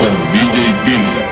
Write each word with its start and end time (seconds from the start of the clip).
con 0.00 0.32
DJ 0.32 0.72
Bill. 0.86 1.29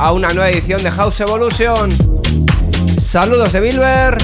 A 0.00 0.12
una 0.12 0.30
nueva 0.30 0.48
edición 0.48 0.82
de 0.82 0.90
House 0.90 1.20
Evolution. 1.20 1.90
Saludos 2.98 3.52
de 3.52 3.60
Bilber. 3.60 4.16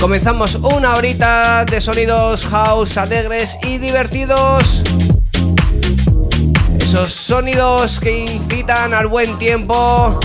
Comenzamos 0.00 0.54
una 0.54 0.96
horita 0.96 1.66
de 1.66 1.82
sonidos 1.82 2.46
house 2.46 2.96
alegres 2.96 3.58
y 3.62 3.76
divertidos. 3.76 4.82
Esos 6.78 7.12
sonidos 7.12 8.00
que 8.00 8.24
incitan 8.24 8.94
al 8.94 9.06
buen 9.06 9.38
tiempo. 9.38 10.18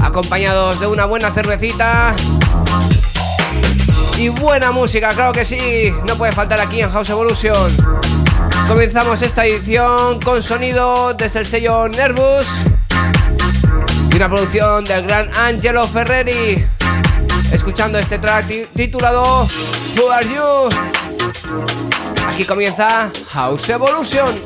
Acompañados 0.00 0.78
de 0.78 0.86
una 0.86 1.06
buena 1.06 1.32
cervecita 1.32 2.14
y 4.16 4.28
buena 4.28 4.70
música, 4.70 5.08
claro 5.08 5.32
que 5.32 5.44
sí, 5.44 5.92
no 6.06 6.14
puede 6.14 6.32
faltar 6.32 6.60
aquí 6.60 6.80
en 6.80 6.90
House 6.90 7.10
Evolution. 7.10 8.07
Comenzamos 8.68 9.22
esta 9.22 9.46
edición 9.46 10.20
con 10.20 10.42
sonido 10.42 11.14
desde 11.14 11.38
el 11.40 11.46
sello 11.46 11.88
Nervus 11.88 12.46
y 14.12 14.16
una 14.16 14.28
producción 14.28 14.84
del 14.84 15.06
gran 15.06 15.30
Angelo 15.38 15.88
Ferreri. 15.88 16.66
Escuchando 17.50 17.98
este 17.98 18.18
track 18.18 18.68
titulado 18.74 19.48
Who 19.96 20.10
Are 20.12 20.26
You? 20.28 20.68
Aquí 22.28 22.44
comienza 22.44 23.10
House 23.30 23.70
Evolution. 23.70 24.36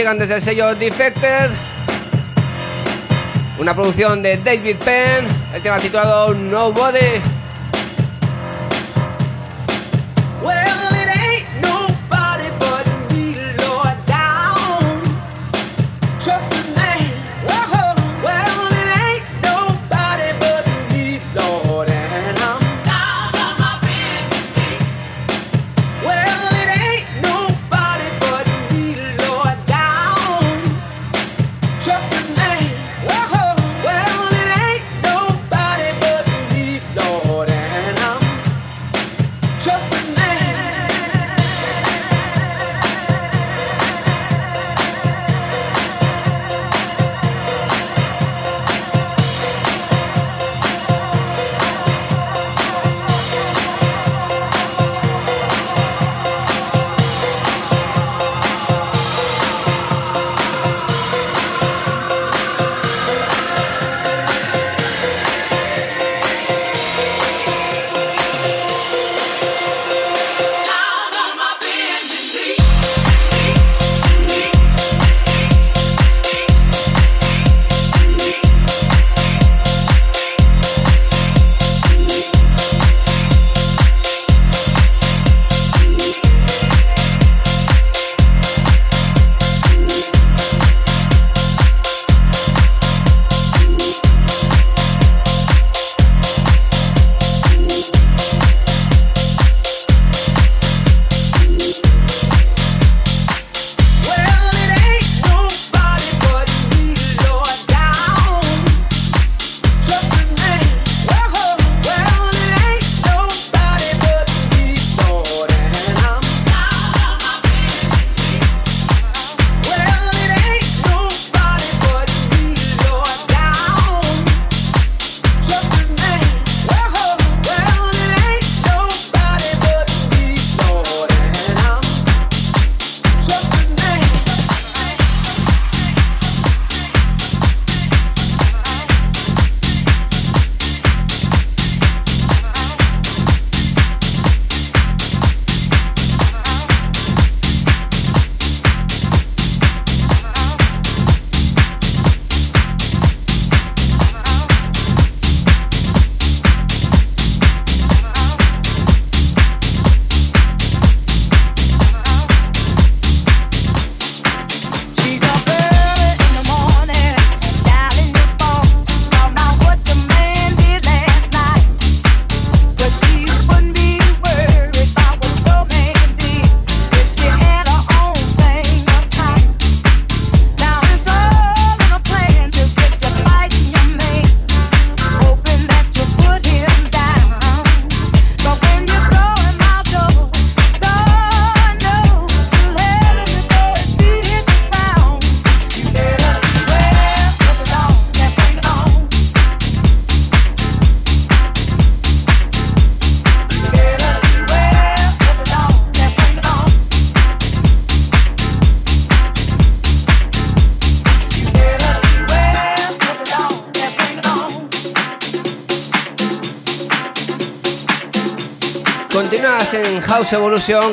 Llegan 0.00 0.18
desde 0.18 0.36
el 0.36 0.40
sello 0.40 0.74
Defected. 0.74 1.50
Una 3.58 3.74
producción 3.74 4.22
de 4.22 4.38
David 4.38 4.76
Penn. 4.76 5.26
El 5.52 5.60
tema 5.60 5.78
titulado 5.78 6.32
Nobody. 6.32 7.29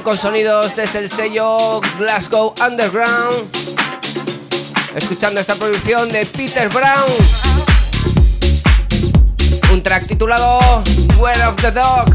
Con 0.03 0.15
sonidos 0.15 0.75
desde 0.75 0.99
el 0.99 1.09
sello 1.09 1.81
Glasgow 1.97 2.53
Underground. 2.63 3.49
Escuchando 4.95 5.41
esta 5.41 5.55
producción 5.55 6.11
de 6.11 6.27
Peter 6.27 6.69
Brown. 6.69 7.11
Un 9.73 9.81
track 9.81 10.05
titulado 10.05 10.83
Where 11.17 11.43
of 11.47 11.55
the 11.55 11.71
Dog. 11.71 12.05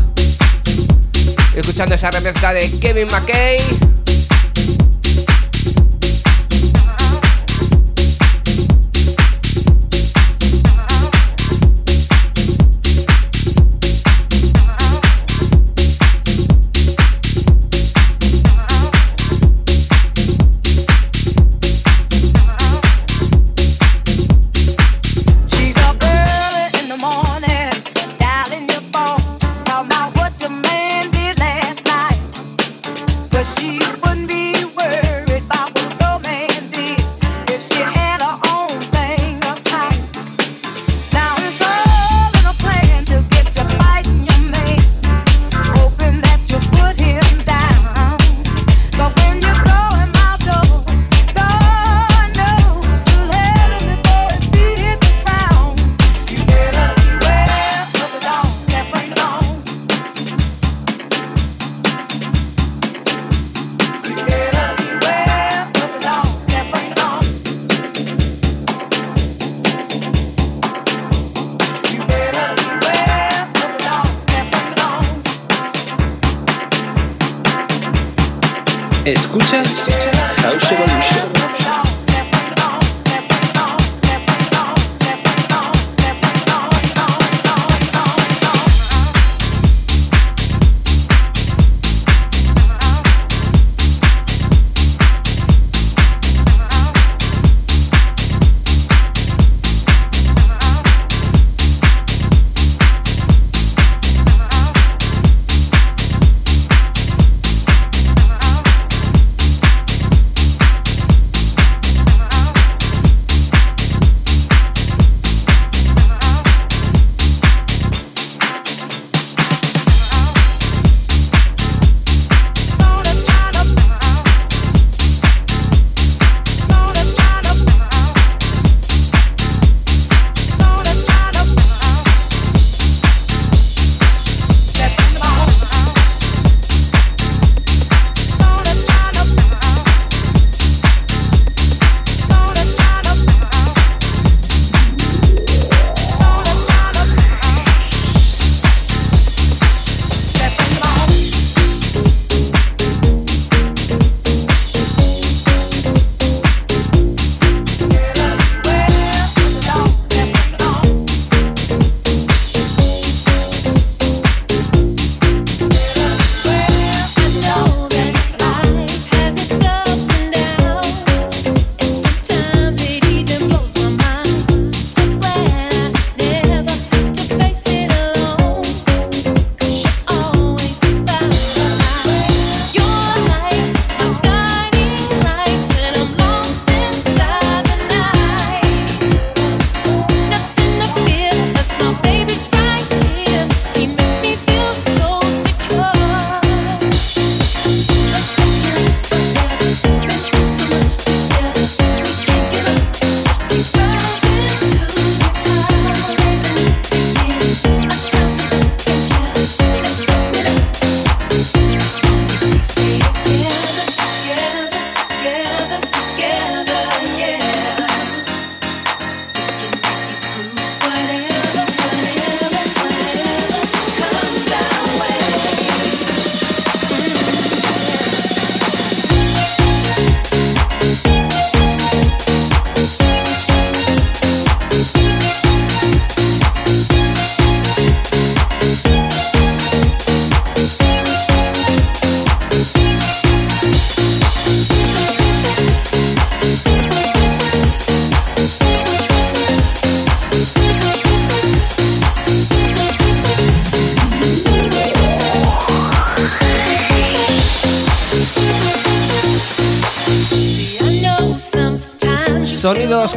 Escuchando 1.56 1.96
esa 1.96 2.12
remezcla 2.12 2.52
de 2.52 2.70
Kevin 2.78 3.08
McKay. 3.08 3.58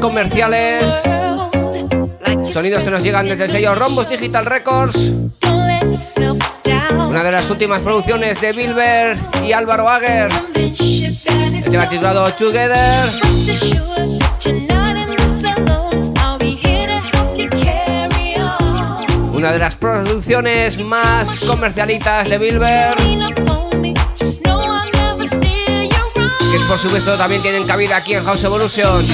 Comerciales. 0.05 1.01
Sonidos 2.53 2.83
que 2.83 2.91
nos 2.91 3.01
llegan 3.01 3.27
desde 3.27 3.45
el 3.45 3.49
sello 3.49 3.73
Rombos 3.73 4.07
Digital 4.07 4.45
Records. 4.45 5.13
Una 7.09 7.23
de 7.23 7.31
las 7.31 7.49
últimas 7.49 7.81
producciones 7.81 8.39
de 8.39 8.53
Bilber 8.53 9.17
y 9.43 9.51
Álvaro 9.51 9.89
Ager. 9.89 10.29
El 10.53 11.63
tema 11.63 11.89
titulado 11.89 12.31
Together. 12.33 13.09
Una 19.33 19.51
de 19.53 19.59
las 19.59 19.75
producciones 19.75 20.79
más 20.81 21.39
comercialitas 21.39 22.29
de 22.29 22.37
Bilber. 22.37 22.95
por 26.67 26.79
supuesto 26.79 27.17
también 27.17 27.41
tienen 27.41 27.65
cabida 27.65 27.97
aquí 27.97 28.13
en 28.13 28.23
House 28.23 28.43
Evolution. 28.43 29.05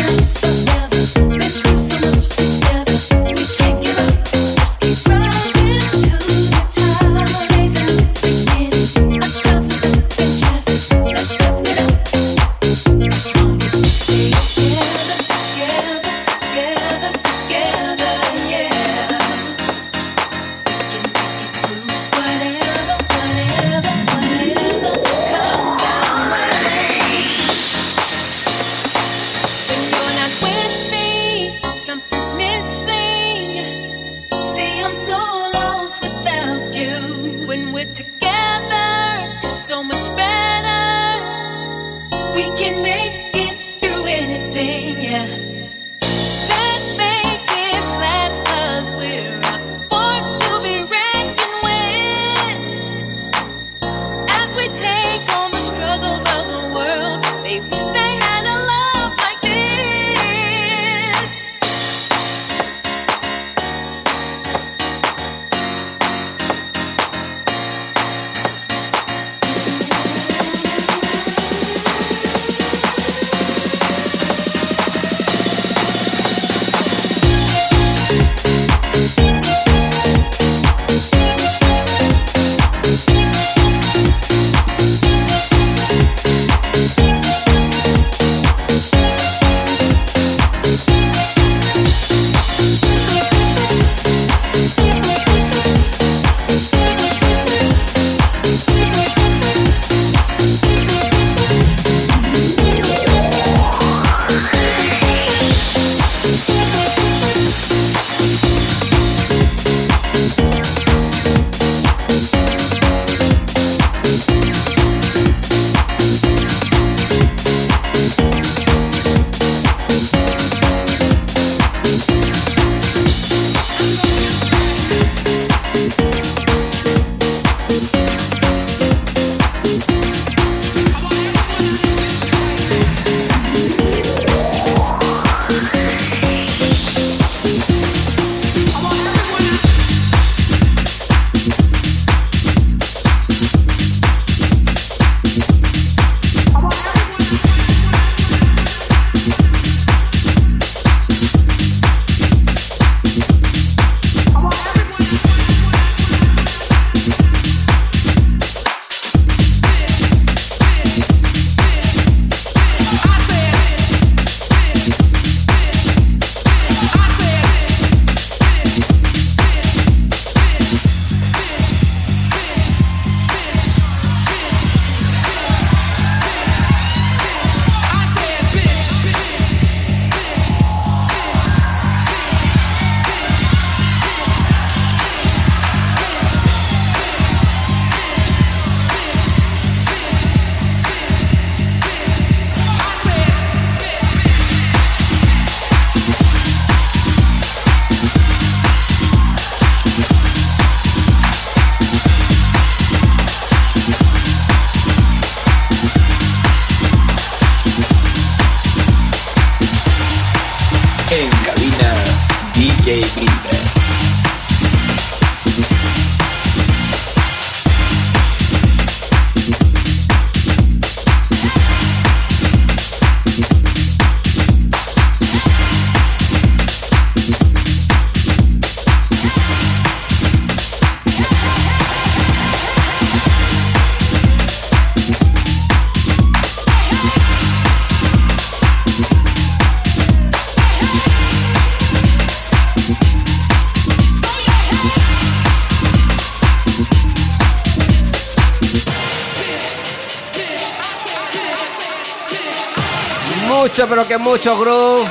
Pero 253.87 254.07
que 254.07 254.17
mucho 254.17 254.57
groove. 254.57 255.07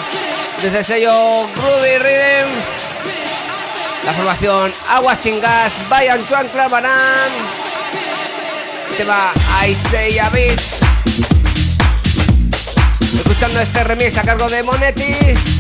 Desde 0.63 0.79
el 0.79 0.85
sello 0.85 1.13
Groovy 1.57 1.99
Rhythm. 1.99 2.49
La 4.05 4.15
formación 4.15 4.73
Agua 4.89 5.15
sin 5.15 5.41
Gas 5.41 5.73
by 5.89 6.09
Antoine 6.09 6.49
Clamaran. 6.51 7.31
Tema 8.97 9.33
I 9.67 9.75
Say 9.91 10.19
a 10.19 10.29
Beats. 10.31 10.81
Escuchando 13.15 13.61
este 13.61 13.85
remix 13.85 14.17
a 14.19 14.23
cargo 14.23 14.49
de 14.49 14.63
Monetti. 14.63 15.60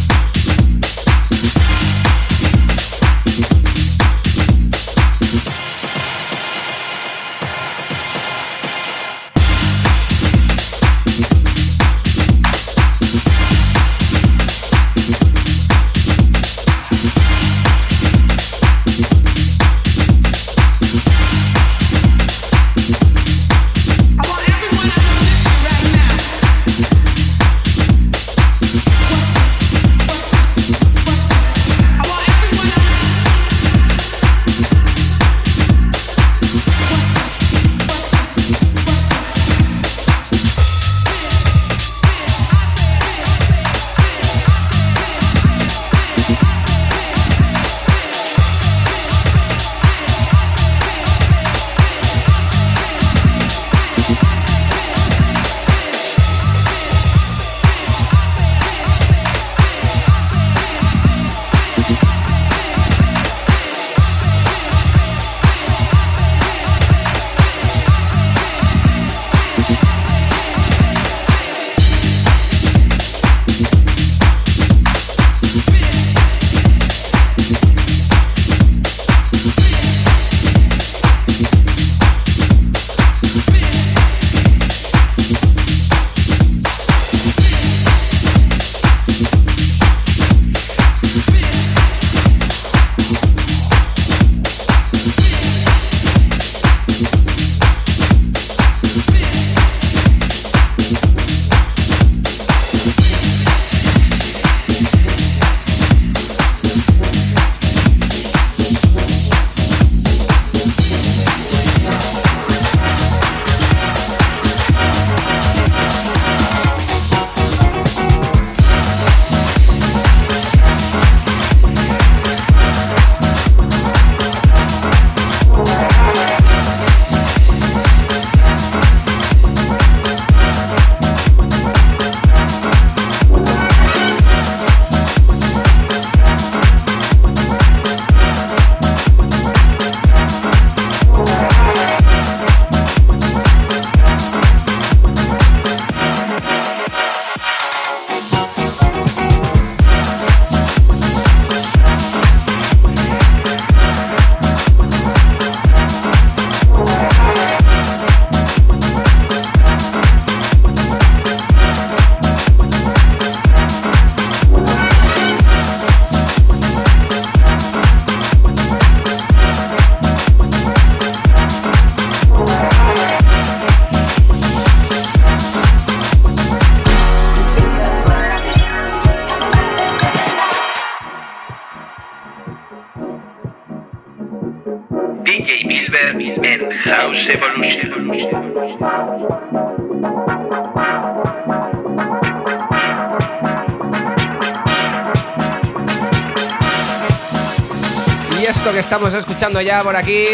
Estamos 198.90 199.14
escuchando 199.14 199.61
ya 199.61 199.85
por 199.85 199.94
aquí. 199.94 200.26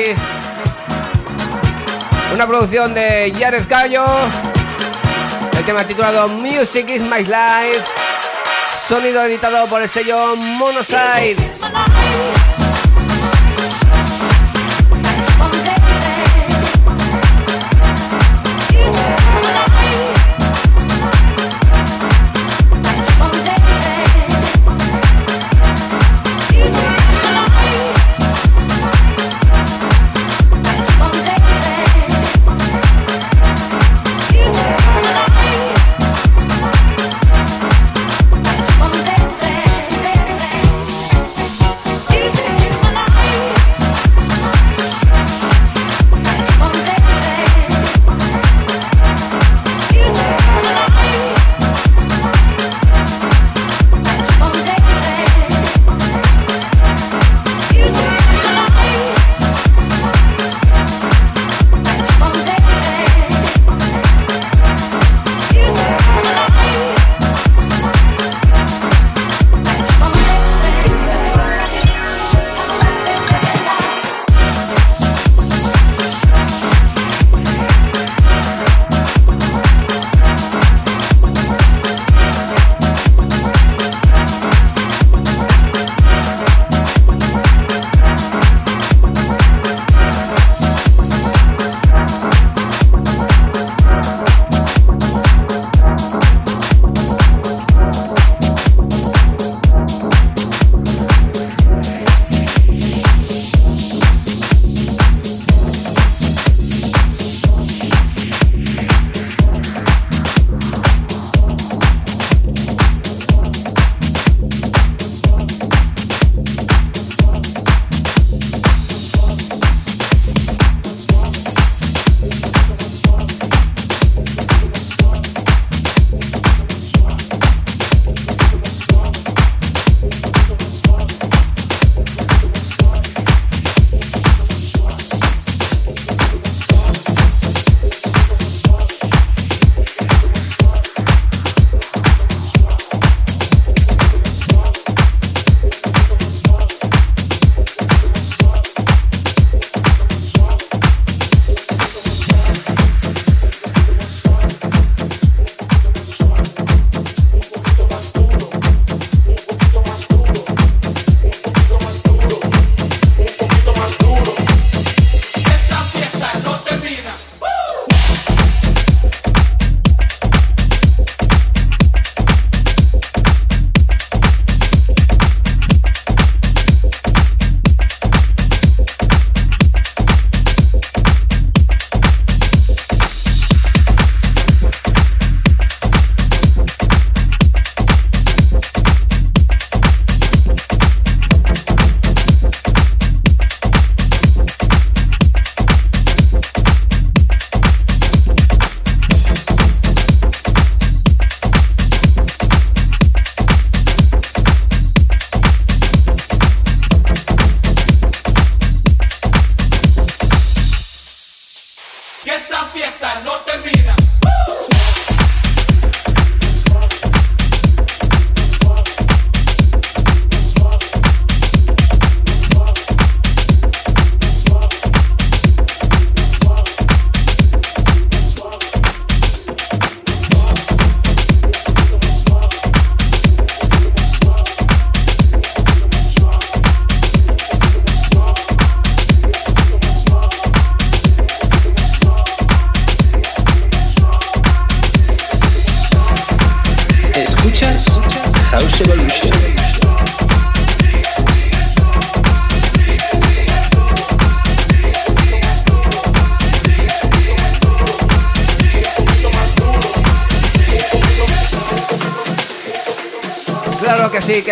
Una 2.33 2.47
producción 2.47 2.95
de 2.95 3.31
Jared 3.39 3.65
Gallo. 3.69 4.03
El 5.59 5.65
tema 5.67 5.85
titulado 5.85 6.27
Music 6.29 6.89
is 6.89 7.03
My 7.03 7.19
Life. 7.19 7.85
Sonido 8.89 9.23
editado 9.25 9.67
por 9.67 9.83
el 9.83 9.91
sello 9.91 10.37
Monoside. 10.37 11.56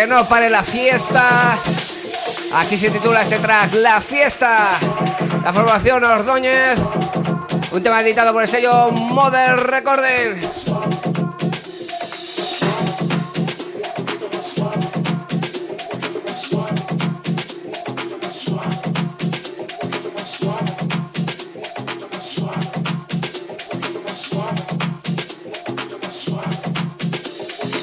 No 0.07 0.27
pare 0.27 0.49
la 0.49 0.63
fiesta. 0.63 1.57
Así 2.53 2.77
se 2.77 2.89
titula 2.89 3.21
este 3.21 3.39
track, 3.39 3.73
La 3.73 4.01
Fiesta. 4.01 4.69
La 5.43 5.53
formación 5.53 6.03
Ordóñez. 6.03 6.79
Un 7.71 7.83
tema 7.83 8.01
editado 8.01 8.33
por 8.33 8.43
el 8.43 8.47
sello 8.47 8.91
Modern 8.91 9.59
Recording. 9.59 10.41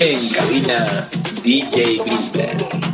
En 0.01 0.29
cabina 0.31 1.09
DJ 1.43 1.99
Blister. 2.05 2.92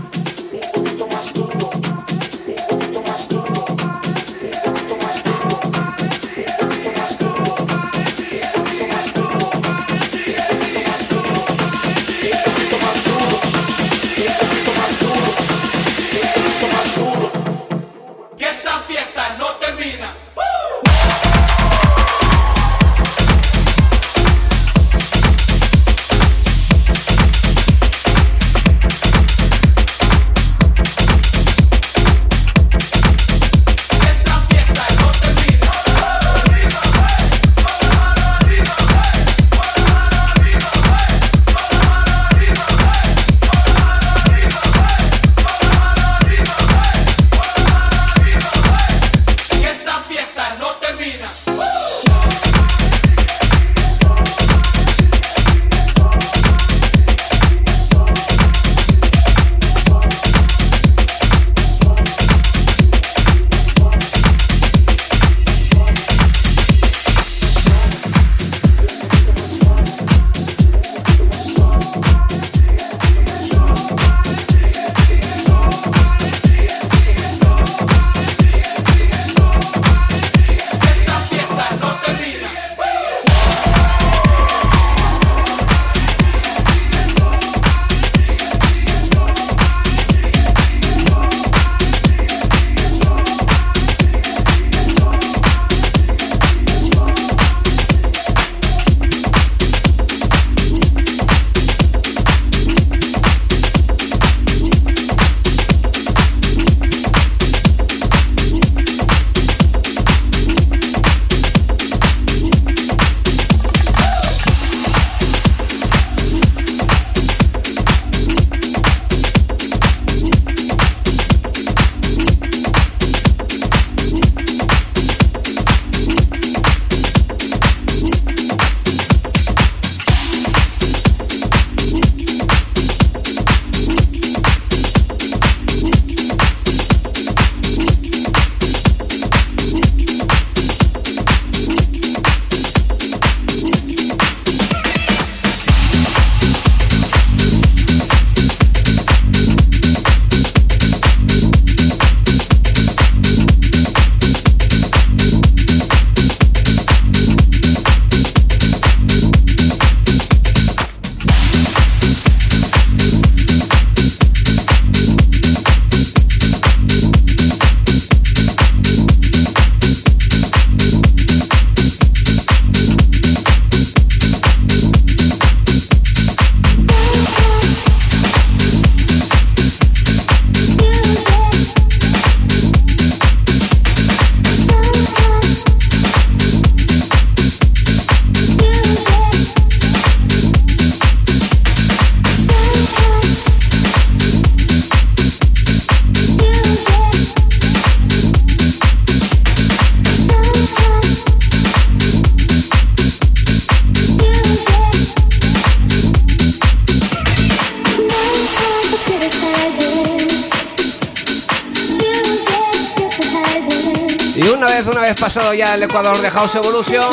Pasado 215.35 215.53
ya 215.53 215.75
el 215.75 215.83
Ecuador 215.83 216.19
de 216.23 216.31
House 216.31 216.55
Evolution. 216.55 217.05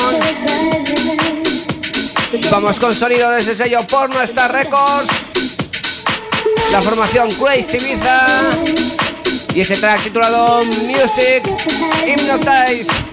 Vamos 2.49 2.79
con 2.79 2.95
sonido 2.95 3.29
desde 3.31 3.51
el 3.51 3.57
sello 3.57 3.85
Porno 3.87 4.21
Star 4.21 4.53
Records. 4.53 5.09
La 6.71 6.81
formación 6.81 7.29
Crazy 7.31 7.75
Ibiza. 7.75 8.25
Y 9.53 9.59
ese 9.59 9.75
track 9.75 10.03
titulado 10.03 10.63
Music 10.63 11.43
Hypnotize. 12.07 13.04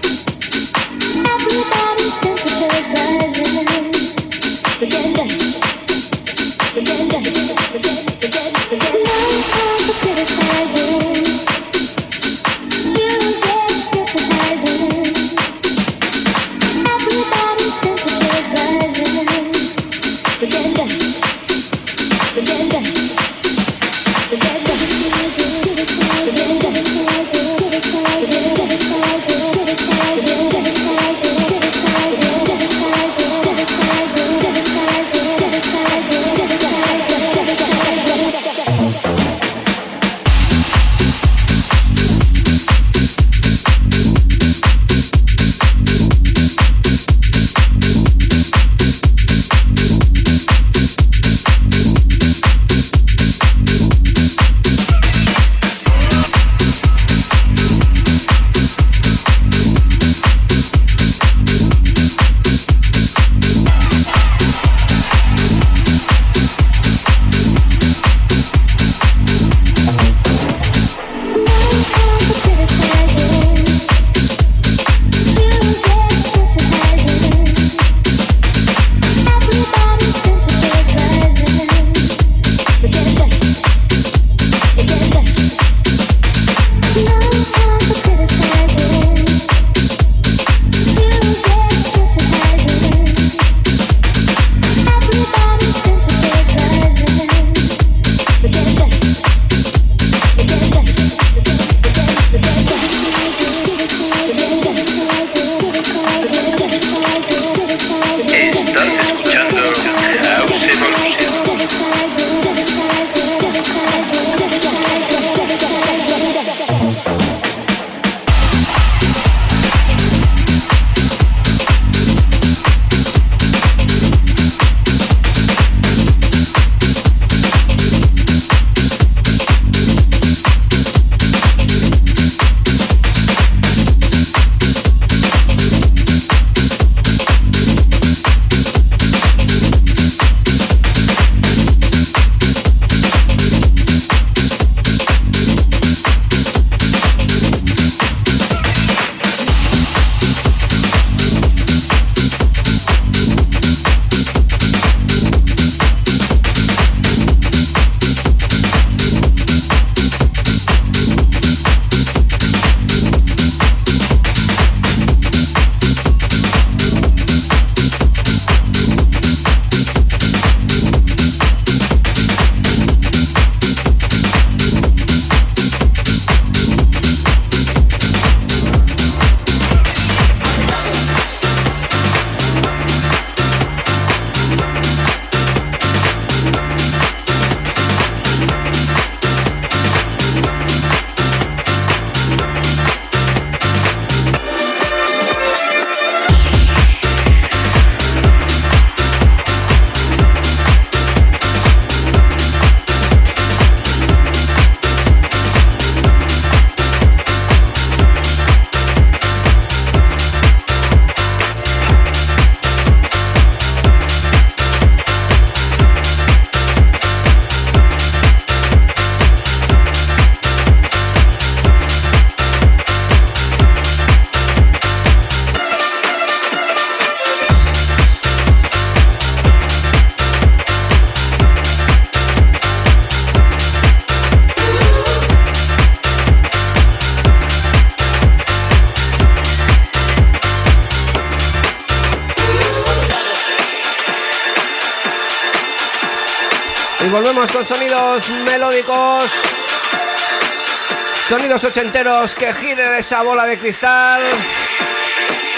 Ochenteros 251.63 252.35
que 252.35 252.53
giren 252.53 252.93
esa 252.95 253.21
bola 253.21 253.45
de 253.45 253.57
cristal. 253.57 254.21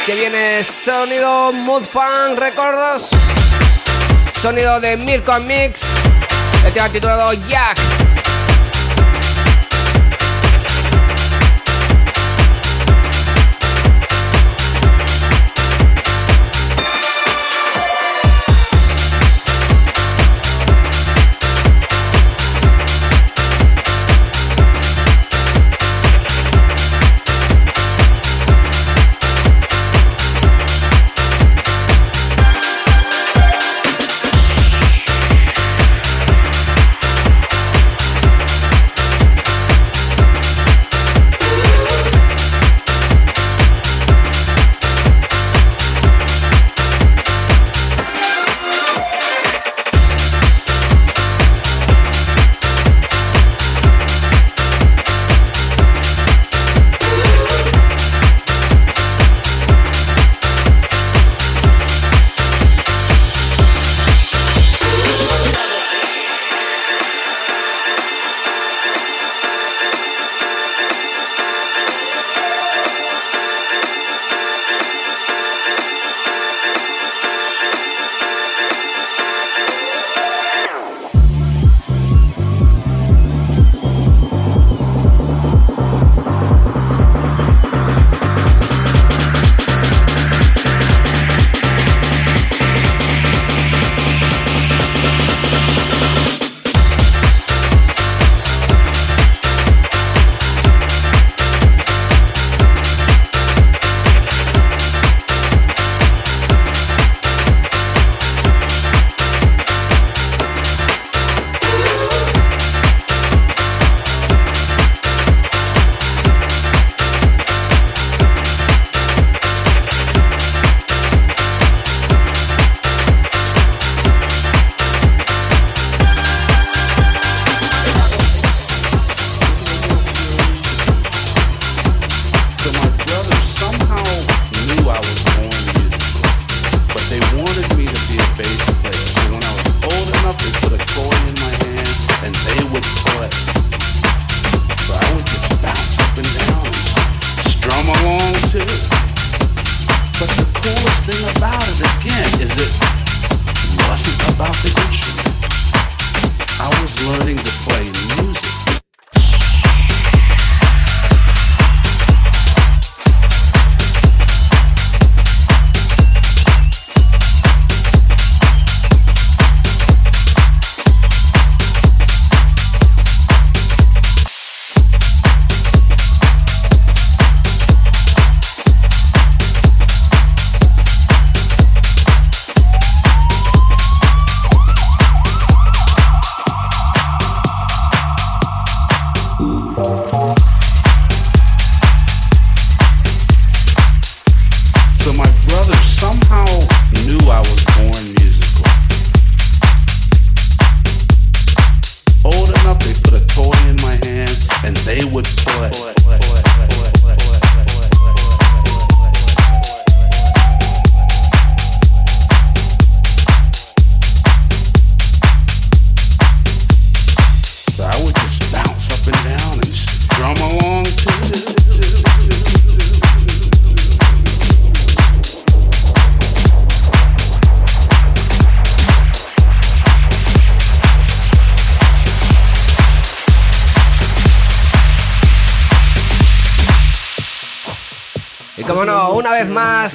Que 0.06 0.14
viene 0.14 0.64
sonido 0.64 1.51
Mood 1.53 1.84
Fan 1.84 2.38
Records, 2.38 3.10
sonido 4.41 4.80
de 4.80 4.97
Mirko 4.97 5.39
Mix, 5.39 5.82
el 6.66 6.74
tema 6.74 6.89
titulado 6.89 7.34
Jack. 7.47 7.95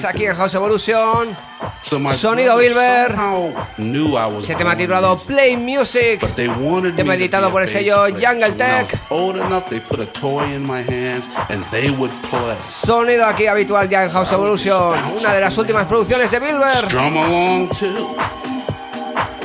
Aquí 0.09 0.25
en 0.25 0.35
House 0.35 0.55
Evolution. 0.55 1.37
Sonido 2.15 2.57
Bilber. 2.57 3.15
Se 4.43 4.55
tema 4.55 4.77
titulado 4.77 5.19
Play 5.19 5.57
Music. 5.57 6.27
Tema 6.97 7.15
editado 7.15 7.51
por 7.51 7.63
el 7.63 7.69
sello 7.69 8.05
Jungle 8.05 8.53
Tech. 8.53 8.99
Sonido 12.65 13.27
aquí 13.27 13.47
habitual 13.47 13.89
ya 13.89 14.05
en 14.05 14.11
House 14.11 14.33
Evolution. 14.33 14.99
Una 15.19 15.33
de 15.35 15.41
las 15.41 15.59
últimas 15.59 15.87
producciones 15.87 16.31
de 16.31 16.41
Bilber. 16.41 16.87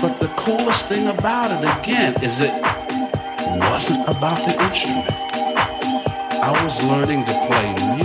But 0.01 0.19
the 0.19 0.27
coolest 0.35 0.87
thing 0.87 1.07
about 1.07 1.51
it 1.51 1.65
again 1.79 2.13
is 2.21 2.39
it 2.39 2.51
wasn't 3.71 4.07
about 4.07 4.37
the 4.45 4.53
instrument. 4.61 5.09
I 6.43 6.51
was 6.63 6.79
learning 6.83 7.25
to 7.25 7.33
play 7.47 7.73
music, 7.95 8.04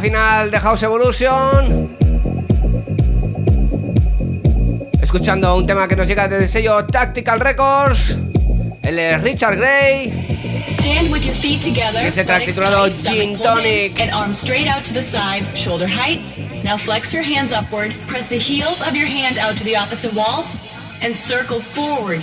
final 0.00 0.50
de 0.50 0.58
House 0.58 0.82
Evolution. 0.82 1.96
Escuchando 5.02 5.56
un 5.56 5.66
tema 5.66 5.86
que 5.86 5.96
nos 5.96 6.06
llega 6.06 6.26
desde 6.28 6.44
el 6.44 6.48
sello 6.48 6.84
Tactical 6.86 7.40
Records. 7.40 8.18
Él 8.82 8.98
es 8.98 9.22
Richard 9.22 9.58
Gray. 9.58 10.64
Stand 10.68 11.12
with 11.12 11.22
your 11.22 11.34
feet 11.34 11.60
together. 11.62 12.06
Ese 12.06 12.24
track 12.24 12.46
titulado 12.46 12.88
Gin 12.90 13.36
Tonic. 13.38 14.00
And 14.00 14.10
arms 14.12 14.38
straight 14.38 14.68
out 14.68 14.84
to 14.84 14.94
the 14.94 15.02
side, 15.02 15.44
shoulder 15.54 15.86
height. 15.86 16.20
Now 16.64 16.76
flex 16.76 17.12
your 17.12 17.22
hands 17.22 17.52
upwards, 17.52 18.00
press 18.00 18.30
the 18.30 18.38
heels 18.38 18.80
of 18.86 18.96
your 18.96 19.06
hands 19.06 19.38
out 19.38 19.56
to 19.56 19.64
the 19.64 19.76
opposite 19.76 20.14
walls, 20.14 20.56
and 21.02 21.14
circle 21.14 21.60
forward. 21.60 22.22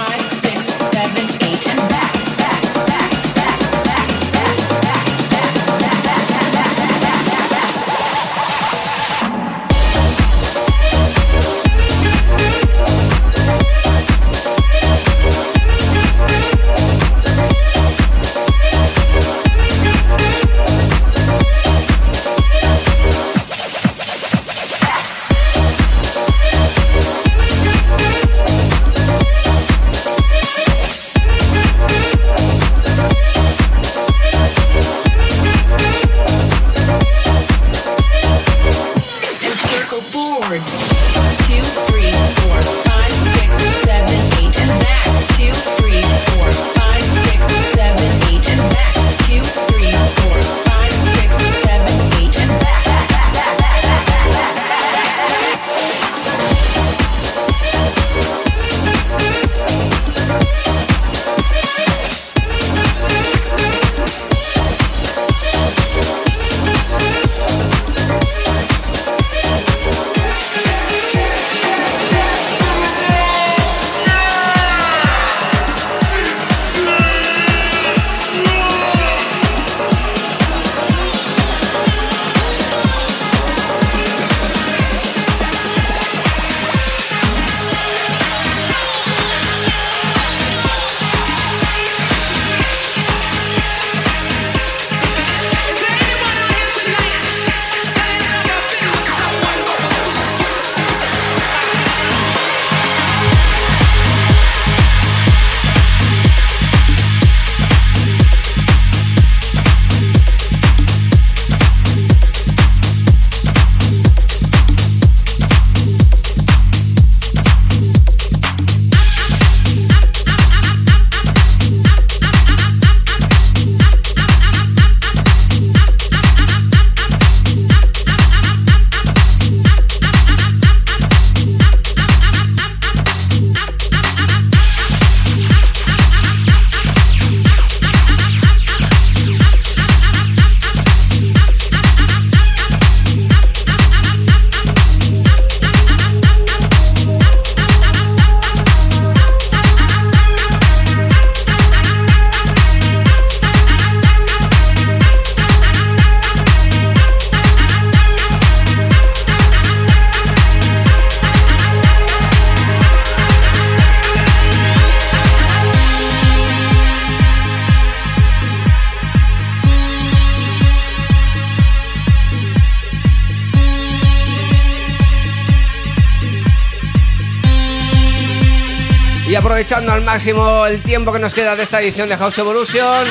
aprovechando 179.61 179.91
al 179.91 180.01
máximo 180.01 180.65
el 180.65 180.81
tiempo 180.81 181.13
que 181.13 181.19
nos 181.19 181.35
queda 181.35 181.55
de 181.55 181.61
esta 181.61 181.79
edición 181.81 182.09
de 182.09 182.17
House 182.17 182.35
Evolution. 182.39 183.05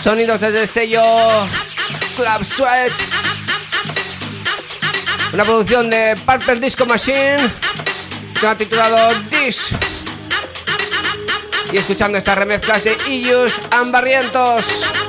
Sonidos 0.00 0.38
desde 0.38 0.62
el 0.62 0.68
sello 0.68 1.02
Club 2.14 2.44
Sweat. 2.44 2.92
Una 5.32 5.42
producción 5.42 5.90
de 5.90 6.16
Purple 6.24 6.60
Disco 6.60 6.86
Machine 6.86 7.38
que 8.38 8.46
ha 8.46 8.54
titulado 8.54 9.12
Dish. 9.30 9.74
Y 11.72 11.78
escuchando 11.78 12.18
estas 12.18 12.38
remezclas 12.38 12.84
de 12.84 12.96
Illus 13.08 13.54
Ambarrientos. 13.72 14.84
Pero 14.84 14.99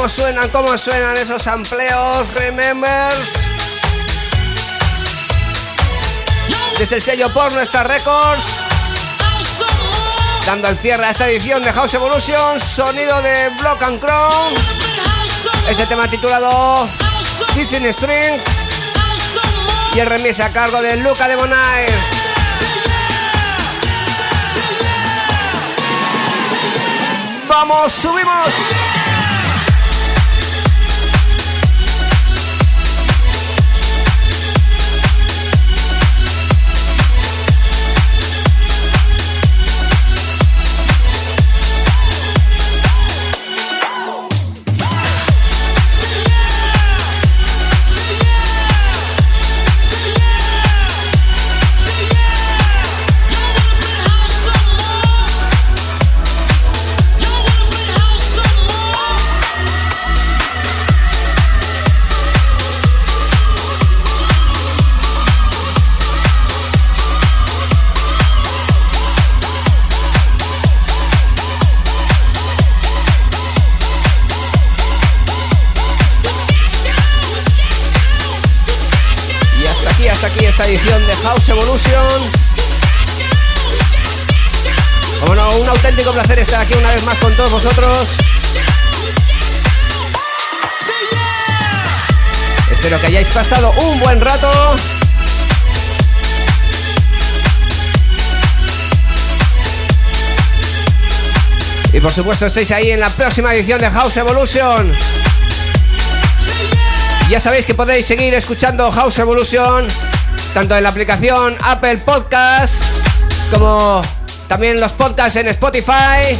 cómo 0.00 0.08
suenan, 0.08 0.48
cómo 0.48 0.78
suenan 0.78 1.14
esos 1.18 1.46
amplios, 1.46 2.32
remembers. 2.32 3.34
Desde 6.78 6.96
el 6.96 7.02
sello 7.02 7.30
por 7.34 7.52
nuestra 7.52 7.82
Records. 7.82 8.46
Dando 10.46 10.68
el 10.68 10.78
cierre 10.78 11.04
a 11.04 11.10
esta 11.10 11.28
edición 11.28 11.62
de 11.62 11.70
House 11.74 11.92
Evolution, 11.92 12.58
sonido 12.58 13.20
de 13.20 13.50
Block 13.60 13.82
and 13.82 14.00
Crown. 14.00 14.54
Este 15.68 15.84
tema 15.84 16.08
titulado 16.08 16.88
Disney 17.54 17.92
Strings. 17.92 18.44
Y 19.94 20.00
el 20.00 20.06
remix 20.06 20.40
a 20.40 20.50
cargo 20.50 20.80
de 20.80 20.96
Luca 20.96 21.28
de 21.28 21.36
Bonaire. 21.36 21.92
¡Vamos, 27.46 27.92
subimos! 27.92 28.89
Edición 80.70 81.04
de 81.04 81.14
House 81.16 81.48
Evolution. 81.48 82.30
Bueno, 85.26 85.50
un 85.58 85.68
auténtico 85.68 86.12
placer 86.12 86.38
estar 86.38 86.60
aquí 86.60 86.74
una 86.74 86.90
vez 86.90 87.04
más 87.04 87.18
con 87.18 87.34
todos 87.34 87.50
vosotros. 87.50 88.16
Espero 92.70 93.00
que 93.00 93.06
hayáis 93.08 93.28
pasado 93.30 93.72
un 93.82 93.98
buen 93.98 94.20
rato. 94.20 94.76
Y 101.92 101.98
por 101.98 102.12
supuesto 102.12 102.46
estáis 102.46 102.70
ahí 102.70 102.90
en 102.90 103.00
la 103.00 103.10
próxima 103.10 103.52
edición 103.52 103.80
de 103.80 103.90
House 103.90 104.16
Evolution. 104.18 104.96
Ya 107.28 107.40
sabéis 107.40 107.66
que 107.66 107.74
podéis 107.74 108.06
seguir 108.06 108.34
escuchando 108.34 108.92
House 108.92 109.18
Evolution 109.18 109.88
tanto 110.54 110.76
en 110.76 110.82
la 110.82 110.88
aplicación 110.88 111.56
Apple 111.62 111.98
Podcast 111.98 112.82
como 113.52 114.02
también 114.48 114.80
los 114.80 114.92
podcasts 114.92 115.36
en 115.36 115.48
Spotify. 115.48 116.36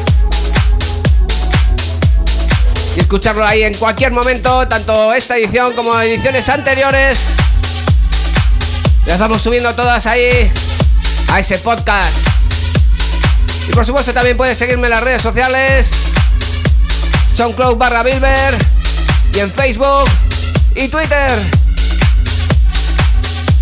Y 2.96 3.00
escucharlo 3.00 3.44
ahí 3.44 3.62
en 3.62 3.74
cualquier 3.74 4.12
momento, 4.12 4.66
tanto 4.66 5.14
esta 5.14 5.36
edición 5.36 5.74
como 5.74 5.98
ediciones 6.00 6.48
anteriores. 6.48 7.18
Las 9.06 9.18
vamos 9.18 9.42
subiendo 9.42 9.74
todas 9.74 10.06
ahí 10.06 10.50
a 11.28 11.40
ese 11.40 11.58
podcast. 11.58 12.26
Y 13.68 13.72
por 13.72 13.86
supuesto 13.86 14.12
también 14.12 14.36
puedes 14.36 14.58
seguirme 14.58 14.88
en 14.88 14.90
las 14.90 15.02
redes 15.02 15.22
sociales. 15.22 15.90
SoundCloud 17.36 17.76
barra 17.76 18.02
Bilber. 18.02 18.58
Y 19.34 19.38
en 19.38 19.52
Facebook 19.52 20.10
y 20.74 20.88
Twitter. 20.88 21.59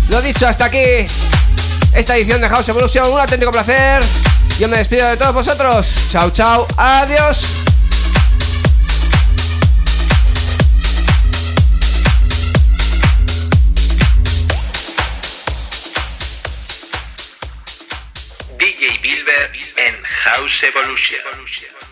Lo 0.09 0.21
dicho, 0.23 0.47
hasta 0.47 0.65
aquí 0.65 1.07
esta 1.93 2.17
edición 2.17 2.41
de 2.41 2.49
House 2.49 2.67
Evolution. 2.69 3.11
Un 3.11 3.19
auténtico 3.19 3.51
placer. 3.51 4.03
Yo 4.59 4.67
me 4.67 4.77
despido 4.77 5.07
de 5.07 5.17
todos 5.17 5.33
vosotros. 5.33 5.93
Chao, 6.11 6.31
chao. 6.31 6.67
Adiós. 6.77 7.43
DJ 18.57 18.99
Bilber 19.01 19.51
en 19.77 20.03
House 20.03 20.63
Evolution. 20.63 21.88